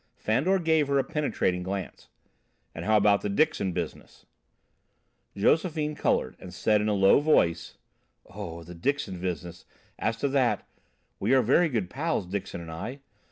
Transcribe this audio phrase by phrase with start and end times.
[0.15, 2.09] Fandor gave her a penetrating glance.
[2.73, 4.25] "And how about the Dixon business?"
[5.37, 7.53] Josephine coloured, and said in a low tone:
[8.25, 9.63] "Oh, the Dixon business,
[9.99, 10.67] as to that
[11.19, 13.01] we are very good pals, Dixon and I.